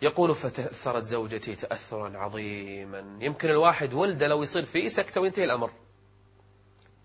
يقول 0.01 0.35
فتأثرت 0.35 1.03
زوجتي 1.03 1.55
تأثرا 1.55 2.17
عظيما. 2.17 3.17
يمكن 3.19 3.49
الواحد 3.49 3.93
ولده 3.93 4.27
لو 4.27 4.43
يصير 4.43 4.65
فيه 4.65 4.87
سكتة 4.87 5.21
وينتهي 5.21 5.45
الأمر. 5.45 5.71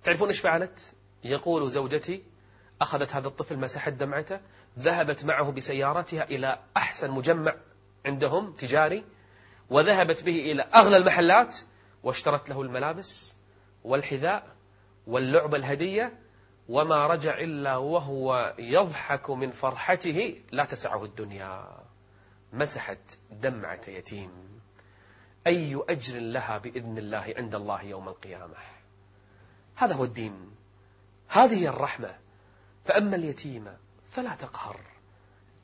تعرفون 0.04 0.28
إيش 0.28 0.40
فعلت؟ 0.40 0.92
يقول 1.24 1.70
زوجتي 1.70 2.22
أخذت 2.80 3.14
هذا 3.14 3.28
الطفل 3.28 3.56
مسحت 3.56 3.92
دمعته 3.92 4.40
ذهبت 4.78 5.24
معه 5.24 5.50
بسيارتها 5.50 6.24
إلى 6.24 6.58
أحسن 6.76 7.10
مجمع 7.10 7.54
عندهم 8.06 8.52
تجاري 8.52 9.04
وذهبت 9.70 10.22
به 10.22 10.52
إلى 10.52 10.62
أغلى 10.62 10.96
المحلات 10.96 11.58
واشترت 12.02 12.48
له 12.48 12.62
الملابس 12.62 13.36
والحذاء 13.84 14.56
واللعبة 15.06 15.56
الهدية 15.56 16.18
وما 16.68 17.06
رجع 17.06 17.38
إلا 17.38 17.76
وهو 17.76 18.54
يضحك 18.58 19.30
من 19.30 19.50
فرحته. 19.50 20.40
لا 20.52 20.64
تسعه 20.64 21.04
الدنيا. 21.04 21.68
مسحت 22.52 23.18
دمعة 23.30 23.80
يتيم. 23.88 24.60
أي 25.46 25.82
أجر 25.88 26.20
لها 26.20 26.58
بإذن 26.58 26.98
الله 26.98 27.34
عند 27.36 27.54
الله 27.54 27.82
يوم 27.82 28.08
القيامة؟ 28.08 28.56
هذا 29.74 29.94
هو 29.94 30.04
الدين. 30.04 30.50
هذه 31.28 31.66
الرحمة. 31.66 32.18
فأما 32.84 33.16
اليتيم 33.16 33.76
فلا 34.10 34.34
تقهر. 34.34 34.80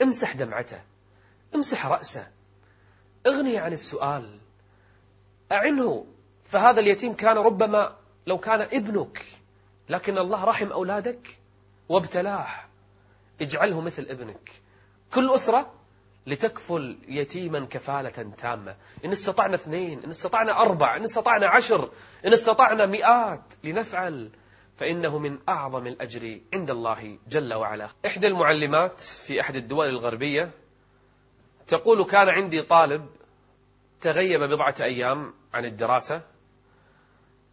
امسح 0.03 0.37
دمعته. 0.37 0.81
امسح 1.55 1.87
رأسه. 1.87 2.36
أغني 3.27 3.59
عن 3.59 3.73
السؤال. 3.73 4.39
أعنه. 5.53 6.07
فهذا 6.45 6.81
اليتيم 6.81 7.15
كان 7.15 7.39
ربما 7.39 7.97
لو 8.27 8.39
كان 8.39 8.61
ابنك 8.61 9.25
لكن 9.89 10.19
الله 10.19 10.45
رحم 10.45 10.73
أولادك 10.73 11.39
وابتلاه. 11.89 12.47
اجعله 13.41 13.81
مثل 13.81 14.03
ابنك. 14.03 14.51
كل 15.15 15.31
أسرة 15.31 15.73
لتكفل 16.27 16.99
يتيما 17.09 17.67
كفالة 17.71 18.33
تامة. 18.39 18.77
إن 19.05 19.13
استطعنا 19.13 19.55
اثنين 19.55 20.03
إن 20.05 20.11
استطعنا 20.11 20.61
أربع 20.61 20.97
إن 20.97 21.05
استطعنا 21.05 21.47
عشر 21.47 21.91
إن 22.27 22.33
استطعنا 22.33 22.87
مئات 22.87 23.55
لنفعل 23.65 24.31
فإنه 24.77 25.19
من 25.19 25.39
أعظم 25.49 25.87
الأجر 25.87 26.41
عند 26.55 26.71
الله 26.71 27.19
جل 27.29 27.55
وعلا. 27.55 27.89
إحدى 28.07 28.27
المعلمات 28.27 29.01
في 29.01 29.41
أحد 29.41 29.57
الدول 29.57 29.89
الغربية 29.89 30.51
تقول 31.67 32.05
كان 32.05 32.29
عندي 32.29 32.63
طالب 32.63 33.07
تغيب 34.01 34.43
بضعة 34.43 34.75
أيام 34.81 35.35
عن 35.55 35.65
الدراسة 35.65 36.23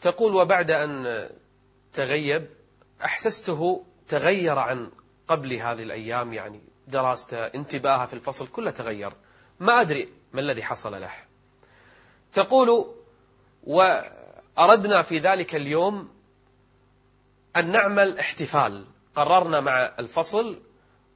تقول 0.01 0.35
وبعد 0.35 0.71
أن 0.71 1.29
تغيب 1.93 2.49
أحسسته 3.03 3.85
تغير 4.07 4.59
عن 4.59 4.91
قبل 5.27 5.53
هذه 5.53 5.83
الأيام 5.83 6.33
يعني 6.33 6.61
دراسته 6.87 7.45
انتباهه 7.45 8.05
في 8.05 8.13
الفصل 8.13 8.47
كله 8.47 8.71
تغير. 8.71 9.13
ما 9.59 9.81
أدري 9.81 10.09
ما 10.33 10.39
الذي 10.41 10.63
حصل 10.63 11.01
له. 11.01 11.11
تقول 12.33 12.95
وأردنا 13.63 15.01
في 15.01 15.19
ذلك 15.19 15.55
اليوم 15.55 16.09
أن 17.55 17.71
نعمل 17.71 18.19
احتفال. 18.19 18.85
قررنا 19.15 19.59
مع 19.59 19.93
الفصل 19.99 20.59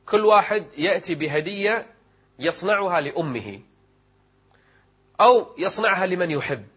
كل 0.05 0.25
واحد 0.25 0.65
يأتي 0.77 1.15
بهدية 1.15 1.96
يصنعها 2.39 3.01
لأمه 3.01 3.61
أو 5.21 5.55
يصنعها 5.57 6.05
لمن 6.05 6.31
يحب 6.31 6.67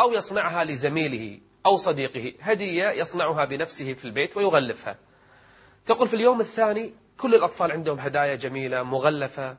أو 0.00 0.12
يصنعها 0.12 0.64
لزميله 0.64 1.40
أو 1.66 1.76
صديقه. 1.76 2.32
هدية 2.40 2.90
يصنعها 2.90 3.44
بنفسه 3.44 3.94
في 3.94 4.04
البيت 4.04 4.36
ويغلفها. 4.36 4.96
تقول 5.86 6.08
في 6.08 6.14
اليوم 6.14 6.40
الثاني 6.40 6.94
كل 7.18 7.34
الأطفال 7.34 7.72
عندهم 7.72 7.98
هدايا 7.98 8.34
جميلة 8.34 8.82
مغلفة 8.82 9.56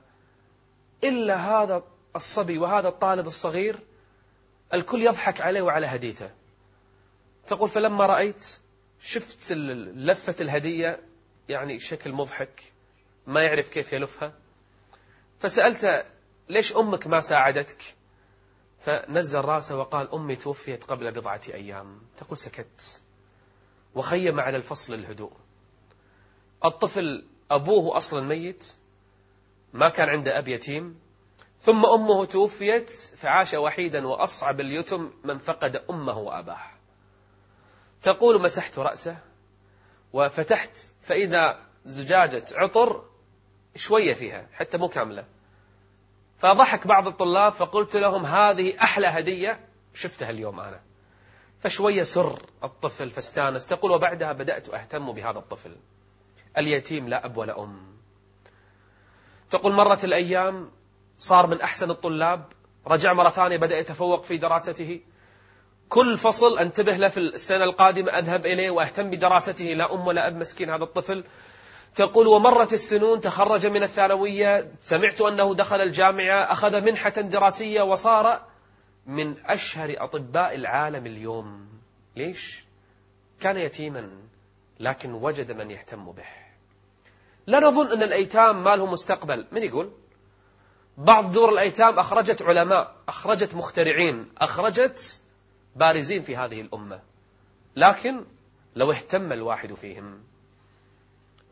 إلا 1.03 1.35
هذا 1.35 1.83
الصبي 2.15 2.57
وهذا 2.57 2.87
الطالب 2.87 3.27
الصغير 3.27 3.79
الكل 4.73 5.01
يضحك 5.01 5.41
عليه 5.41 5.61
وعلى 5.61 5.87
هديته. 5.87 6.29
تقول 7.47 7.69
فلما 7.69 8.05
رأيت 8.05 8.59
شفت 9.01 9.51
لفة 9.51 10.35
الهدية 10.41 10.99
يعني 11.49 11.79
شكل 11.79 12.11
مضحك 12.11 12.63
ما 13.27 13.43
يعرف 13.43 13.69
كيف 13.69 13.93
يلفها. 13.93 14.33
فسألت 15.39 16.05
ليش 16.49 16.75
أمك 16.75 17.07
ما 17.07 17.19
ساعدتك؟ 17.19 17.95
فنزل 18.79 19.41
راسه 19.41 19.77
وقال 19.77 20.11
أمي 20.13 20.35
توفيت 20.35 20.83
قبل 20.83 21.11
بضعة 21.11 21.41
أيام. 21.53 22.01
تقول 22.17 22.37
سكت. 22.37 23.01
وخيم 23.95 24.39
على 24.39 24.57
الفصل 24.57 24.93
الهدوء. 24.93 25.31
الطفل 26.65 27.25
أبوه 27.51 27.97
أصلا 27.97 28.21
ميت 28.21 28.73
ما 29.73 29.89
كان 29.89 30.09
عنده 30.09 30.39
أب 30.39 30.47
يتيم 30.47 30.99
ثم 31.61 31.85
أمه 31.85 32.25
توفيت 32.25 32.89
فعاش 32.91 33.53
وحيدا 33.53 34.07
وأصعب 34.07 34.59
اليتم 34.59 35.11
من 35.23 35.37
فقد 35.37 35.83
أمه 35.89 36.17
وأباه. 36.17 36.61
تقول 38.01 38.41
مسحت 38.41 38.79
رأسه 38.79 39.17
وفتحت 40.13 40.77
فإذا 41.01 41.59
زجاجة 41.85 42.45
عطر 42.51 43.08
شوية 43.75 44.13
فيها 44.13 44.47
حتى 44.53 44.77
مو 44.77 44.87
كاملة. 44.87 45.25
فضحك 46.37 46.87
بعض 46.87 47.07
الطلاب 47.07 47.51
فقلت 47.51 47.95
لهم 47.95 48.25
هذه 48.25 48.73
أحلى 48.81 49.07
هدية 49.07 49.59
شفتها 49.93 50.29
اليوم 50.29 50.59
أنا. 50.59 50.81
فشوية 51.59 52.03
سر 52.03 52.41
الطفل 52.63 53.11
فاستانس 53.11 53.65
تقول 53.65 53.91
وبعدها 53.91 54.33
بدأت 54.33 54.69
أهتم 54.69 55.11
بهذا 55.11 55.39
الطفل. 55.39 55.75
اليتيم 56.57 57.07
لا 57.07 57.25
أب 57.25 57.37
ولا 57.37 57.63
أم. 57.63 57.97
تقول 59.49 59.73
مرت 59.73 60.03
الأيام 60.03 60.71
صار 61.17 61.47
من 61.47 61.61
أحسن 61.61 61.91
الطلاب 61.91 62.45
رجع 62.87 63.13
مرة 63.13 63.29
ثانية 63.29 63.57
بدأ 63.57 63.77
يتفوق 63.77 64.23
في 64.23 64.37
دراسته. 64.37 64.99
كل 65.89 66.17
فصل 66.17 66.59
أنتبه 66.59 66.95
له 66.95 67.07
في 67.07 67.19
السنة 67.19 67.63
القادمة 67.63 68.11
أذهب 68.11 68.45
إليه 68.45 68.69
وأهتم 68.69 69.09
بدراسته 69.09 69.65
لا 69.65 69.93
أم 69.93 70.07
ولا 70.07 70.27
أب 70.27 70.35
مسكين 70.35 70.69
هذا 70.69 70.83
الطفل. 70.83 71.23
تقول 71.95 72.27
ومرت 72.27 72.73
السنون 72.73 73.21
تخرج 73.21 73.67
من 73.67 73.83
الثانوية 73.83 74.71
سمعت 74.81 75.21
أنه 75.21 75.55
دخل 75.55 75.81
الجامعة 75.81 76.51
أخذ 76.51 76.81
منحة 76.81 77.09
دراسية 77.09 77.81
وصار 77.81 78.45
من 79.05 79.45
أشهر 79.45 79.95
أطباء 79.97 80.55
العالم 80.55 81.05
اليوم. 81.05 81.67
ليش؟ 82.15 82.65
كان 83.39 83.57
يتيما 83.57 84.09
لكن 84.79 85.13
وجد 85.13 85.51
من 85.51 85.71
يهتم 85.71 86.11
به. 86.11 86.25
لا 87.47 87.59
نظن 87.59 87.91
أن 87.91 88.03
الأيتام 88.03 88.63
ما 88.63 88.75
لهم 88.75 88.91
مستقبل. 88.91 89.47
من 89.51 89.63
يقول؟ 89.63 89.91
بعض 90.97 91.31
دور 91.31 91.49
الأيتام 91.49 91.99
أخرجت 91.99 92.41
علماء 92.41 92.95
أخرجت 93.07 93.55
مخترعين 93.55 94.31
أخرجت 94.37 95.21
بارزين 95.75 96.23
في 96.23 96.37
هذه 96.37 96.61
الأمة. 96.61 96.99
لكن 97.75 98.25
لو 98.75 98.91
اهتم 98.91 99.33
الواحد 99.33 99.73
فيهم. 99.73 100.28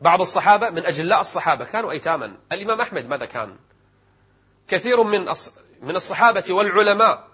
بعض 0.00 0.20
الصحابة 0.20 0.70
من 0.70 0.86
أجلاء 0.86 1.20
الصحابة 1.20 1.64
كانوا 1.64 1.90
أيتاما. 1.90 2.36
الإمام 2.52 2.80
أحمد 2.80 3.08
ماذا 3.08 3.26
كان؟ 3.26 3.56
كثير 4.68 5.02
من 5.02 5.20
من 5.82 5.96
الصحابة 5.96 6.44
والعلماء 6.50 7.28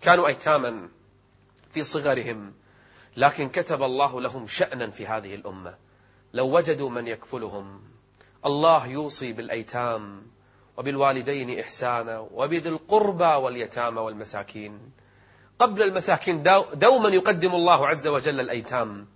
كانوا 0.00 0.26
أيتاما 0.26 0.88
في 1.70 1.82
صغرهم 1.82 2.54
لكن 3.16 3.48
كتب 3.48 3.82
الله 3.82 4.20
لهم 4.20 4.46
شأنا 4.46 4.90
في 4.90 5.06
هذه 5.06 5.34
الأمة. 5.34 5.74
لو 6.32 6.56
وجدوا 6.56 6.90
من 6.90 7.08
يكفلهم 7.08 7.82
الله 8.46 8.86
يوصي 8.86 9.32
بالأيتام 9.32 10.26
وبالوالدين 10.76 11.60
إحسانا 11.60 12.18
وبذي 12.18 12.68
القربى 12.68 13.24
واليتامى 13.24 14.00
والمساكين. 14.00 14.92
قبل 15.58 15.82
المساكين 15.82 16.42
دوما 16.74 17.08
يقدم 17.08 17.54
الله 17.54 17.88
عز 17.88 18.06
وجل 18.06 18.40
الأيتام. 18.40 19.06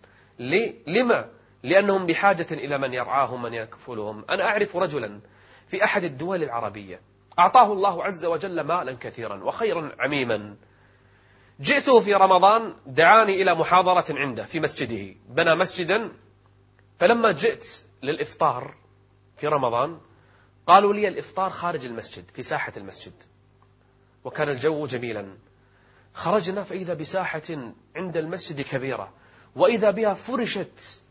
لما؟ 0.87 1.29
لأنهم 1.63 2.07
بحاجة 2.07 2.47
إلى 2.51 2.79
من 2.79 2.95
يرعاهم 2.95 3.43
من 3.43 3.55
يكفلهم. 3.55 4.25
أنا 4.31 4.45
أعرف 4.45 4.77
رجلا 4.77 5.21
في 5.69 5.85
أحد 5.85 6.05
الدول 6.05 6.43
العربية 6.43 7.01
أعطاه 7.39 7.73
الله 7.73 8.05
عز 8.05 8.25
وجل 8.25 8.61
مالا 8.61 8.97
كثيرا 9.01 9.45
وخيرا 9.45 9.93
عميما. 9.99 10.57
جئته 11.61 12.01
في 12.01 12.15
رمضان 12.15 12.75
دعاني 12.87 13.43
إلى 13.43 13.55
محاضرة 13.55 14.05
عنده 14.11 14.45
في 14.45 14.61
مسجده. 14.61 15.15
بنى 15.29 15.55
مسجدا 15.55 16.13
فلما 16.99 17.33
جئت 17.33 17.85
للإفطار 18.03 18.75
في 19.37 19.47
رمضان 19.47 20.01
قالوا 20.67 20.95
لي 20.95 21.09
الإفطار 21.09 21.51
خارج 21.51 21.87
المسجد 21.87 22.25
في 22.35 22.43
ساحة 22.43 22.73
المسجد. 22.77 23.13
وكان 24.25 24.49
الجو 24.49 24.87
جميلا. 24.87 25.37
خرجنا 26.15 26.63
فإذا 26.63 26.95
بساحة 26.95 27.43
عند 27.97 28.17
المسجد 28.17 28.61
كبيرة 28.61 29.13
وإذا 29.57 29.91
بها 29.91 30.15
فرشت 30.15 31.03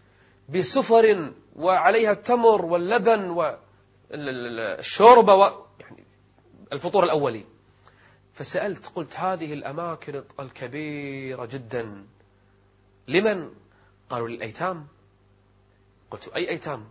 بسفر 0.49 1.31
وعليها 1.55 2.11
التمر 2.11 2.65
واللبن 2.65 3.29
والشوربة 4.11 5.35
و... 5.35 5.65
يعني 5.79 6.03
الفطور 6.73 7.03
الأولي. 7.03 7.43
فسألت 8.33 8.87
قلت 8.87 9.15
هذه 9.15 9.53
الأماكن 9.53 10.23
الكبيرة 10.39 11.45
جدا. 11.45 12.05
لمن؟ 13.07 13.49
قالوا 14.09 14.27
للأيتام. 14.27 14.87
قلت 16.11 16.27
أي 16.27 16.49
أيتام؟ 16.49 16.89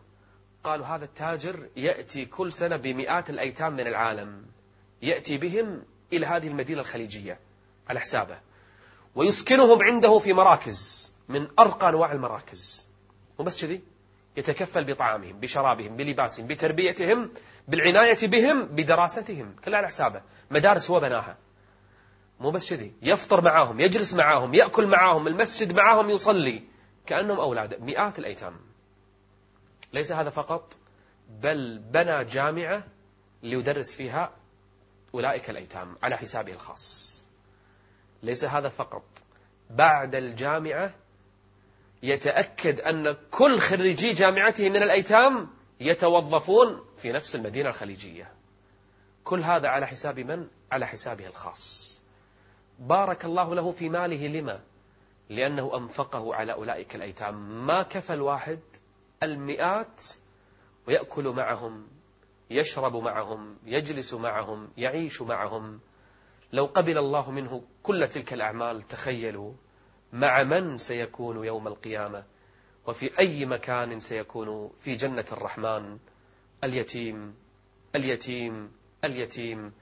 قالوا 0.65 0.87
هذا 0.87 1.05
التاجر 1.05 1.69
يأتي 1.77 2.25
كل 2.25 2.53
سنة 2.53 2.77
بمئات 2.77 3.31
الأيتام 3.31 3.73
من 3.73 3.87
العالم. 3.87 4.47
يأتي 5.03 5.39
بهم 5.39 5.83
إلى 6.13 6.27
هذه 6.27 6.49
المدينة 6.49 6.81
الخليجية 6.81 7.41
على 7.89 8.01
حسابه. 8.01 8.39
ويسكنهم 9.15 9.83
عنده 9.83 10.19
في 10.19 10.33
مراكز 10.33 11.13
من 11.29 11.49
أرقى 11.59 11.89
أنواع 11.89 12.13
المراكز. 12.13 12.89
وبس 13.40 13.64
كذي. 13.64 13.83
يتكفل 14.37 14.85
بطعامهم 14.85 15.40
بشرابهم 15.40 15.96
بلباسهم 15.96 16.46
بتربيتهم 16.46 17.31
بالعناية 17.68 18.29
بهم 18.29 18.64
بدراستهم 18.64 19.57
كلها 19.64 19.79
على 19.79 19.87
حسابه. 19.87 20.22
مدارس 20.50 20.90
هو 20.90 21.00
بناها. 21.00 21.37
مو 22.40 22.50
بس 22.50 22.70
كذي. 22.70 22.92
يفطر 23.03 23.40
معاهم 23.40 23.81
يجلس 23.81 24.14
معاهم 24.14 24.55
يأكل 24.55 24.87
معاهم 24.87 25.26
المسجد 25.26 25.72
معاهم 25.72 26.11
يصلي. 26.11 26.62
كأنهم 27.07 27.40
أولاد 27.40 27.83
مئات 27.83 28.18
الأيتام. 28.18 28.57
ليس 29.92 30.12
هذا 30.12 30.31
فقط 30.31 30.76
بل 31.29 31.79
بنى 31.79 32.24
جامعة 32.24 32.85
ليدرس 33.42 33.94
فيها 33.94 34.31
أولئك 35.14 35.50
الأيتام 35.50 35.96
على 36.03 36.16
حسابه 36.16 36.53
الخاص. 36.53 37.24
ليس 38.22 38.44
هذا 38.44 38.68
فقط. 38.68 39.05
بعد 39.70 40.14
الجامعة 40.14 40.94
يتأكد 42.03 42.81
أن 42.81 43.17
كل 43.31 43.59
خريجي 43.59 44.13
جامعته 44.13 44.69
من 44.69 44.77
الأيتام 44.77 45.49
يتوظفون 45.81 46.85
في 46.97 47.13
نفس 47.13 47.37
المدينة 47.37 47.69
الخليجية. 47.69 48.33
كل 49.25 49.43
هذا 49.43 49.69
على 49.69 49.87
حساب 49.87 50.19
من؟ 50.19 50.49
على 50.73 50.87
حسابه 50.87 51.27
الخاص. 51.27 52.03
بارك 52.79 53.25
الله 53.25 53.55
له 53.55 53.73
في 53.73 53.89
ماله. 53.89 54.27
لما؟ 54.29 54.61
لأنه 55.29 55.77
أنفقه 55.77 56.35
على 56.35 56.53
أولئك 56.53 56.95
الأيتام. 56.95 57.67
ما 57.67 57.83
كفى 57.83 58.15
الواحد 58.15 58.61
المئات 59.23 60.03
ويأكل 60.87 61.29
معهم 61.29 61.89
يشرب 62.51 62.97
معهم 62.97 63.57
يجلس 63.65 64.15
معهم 64.15 64.69
يعيش 64.77 65.23
معهم. 65.23 65.81
لو 66.53 66.67
قبل 66.67 66.99
الله 66.99 67.31
منه 67.31 67.65
كل 67.83 68.09
تلك 68.09 68.33
الأعمال 68.33 68.83
تخيلوا 68.83 69.53
مع 70.12 70.42
من 70.42 70.79
سيكون 70.79 71.44
يوم 71.44 71.66
القيامة؟ 71.66 72.25
وفي 72.87 73.18
أي 73.18 73.46
مكان 73.46 74.01
سيكون 74.01 74.70
في 74.81 74.96
جنة 74.96 75.25
الرحمن؟ 75.33 75.99
اليتيم 76.64 77.35
اليتيم 77.94 78.73
اليتيم. 79.05 79.73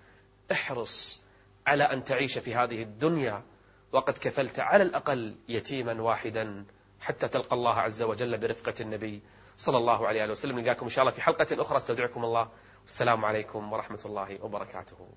احرص 0.53 1.23
على 1.67 1.85
أن 1.85 2.05
تعيش 2.05 2.38
في 2.38 2.55
هذه 2.55 2.83
الدنيا 2.83 3.43
وقد 3.93 4.19
كفلت 4.19 4.61
على 4.61 4.83
الأقل 4.83 5.37
يتيما 5.49 6.03
واحدا 6.03 6.64
حتى 7.01 7.29
تلقى 7.29 7.57
الله 7.57 7.75
عز 7.75 8.03
وجل 8.03 8.38
برفقة 8.38 8.75
النبي 8.81 9.23
صلى 9.57 9.77
الله 9.77 10.09
عليه 10.09 10.31
وسلم. 10.31 10.59
نلقاكم 10.59 10.87
إن 10.87 10.91
شاء 10.91 11.03
الله 11.03 11.14
في 11.14 11.23
حلقة 11.23 11.62
أخرى. 11.62 11.77
استودعكم 11.77 12.25
الله. 12.25 12.49
والسلام 12.83 13.25
عليكم 13.25 13.73
ورحمة 13.73 14.01
الله 14.05 14.45
وبركاته. 14.45 15.09